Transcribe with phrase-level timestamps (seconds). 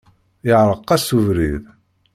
[0.49, 1.63] Iɛreq-as ubrid.